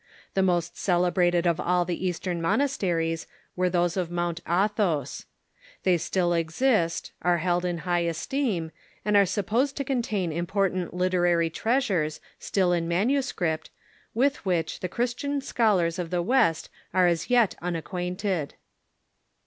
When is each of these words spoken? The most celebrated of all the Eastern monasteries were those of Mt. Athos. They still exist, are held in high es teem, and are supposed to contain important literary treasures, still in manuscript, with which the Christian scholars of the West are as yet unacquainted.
The 0.33 0.41
most 0.41 0.79
celebrated 0.79 1.45
of 1.45 1.59
all 1.59 1.85
the 1.85 2.07
Eastern 2.07 2.41
monasteries 2.41 3.27
were 3.55 3.69
those 3.69 3.95
of 3.97 4.09
Mt. 4.09 4.41
Athos. 4.49 5.27
They 5.83 5.95
still 5.99 6.33
exist, 6.33 7.11
are 7.21 7.37
held 7.37 7.65
in 7.65 7.77
high 7.85 8.05
es 8.07 8.25
teem, 8.25 8.71
and 9.05 9.15
are 9.15 9.27
supposed 9.27 9.77
to 9.77 9.83
contain 9.83 10.31
important 10.31 10.95
literary 10.95 11.51
treasures, 11.51 12.19
still 12.39 12.73
in 12.73 12.87
manuscript, 12.87 13.69
with 14.15 14.43
which 14.43 14.79
the 14.79 14.89
Christian 14.89 15.39
scholars 15.39 15.99
of 15.99 16.09
the 16.09 16.23
West 16.23 16.71
are 16.95 17.05
as 17.05 17.29
yet 17.29 17.53
unacquainted. 17.61 18.55